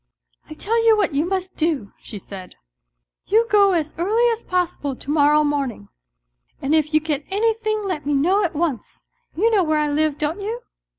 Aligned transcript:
"I 0.49 0.55
tell 0.55 0.83
you 0.83 0.97
what 0.97 1.13
you 1.13 1.27
must 1.27 1.55
do," 1.57 1.91
she 1.99 2.17
said, 2.17 2.55
"you 3.27 3.45
go 3.51 3.73
as 3.73 3.93
early 3.99 4.27
as 4.31 4.41
possible 4.41 4.95
to 4.95 5.11
morrow 5.11 5.43
morning, 5.43 5.89
and 6.59 6.73
if 6.73 6.91
you 6.91 6.99
get 6.99 7.23
anything 7.29 7.83
let 7.83 8.03
me 8.07 8.15
know 8.15 8.43
at 8.43 8.55
once. 8.55 9.05
You 9.35 9.51
know 9.51 9.63
where 9.63 9.77
I 9.77 9.89
live, 9.91 10.17
don't 10.17 10.41
you 10.41 10.63